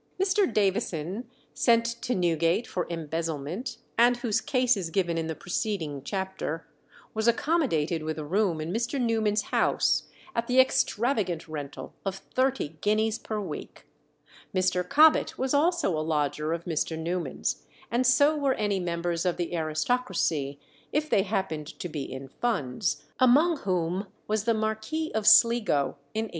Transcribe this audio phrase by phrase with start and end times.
[0.19, 0.51] Mr.
[0.51, 6.65] Davison, sent to Newgate for embezzlement, and whose case is given in the preceding chapter,
[7.13, 8.99] was accommodated with a room in Mr.
[8.99, 13.85] Newman's house at the extravagant rental of thirty guineas per week;
[14.55, 14.81] Mr.
[14.89, 16.97] Cobbett was also a lodger of Mr.
[16.97, 17.61] Newman's;
[17.91, 20.59] and so were any members of the aristocracy,
[20.91, 26.23] if they happened to be in funds among whom was the Marquis of Sligo in
[26.25, 26.29] 1811.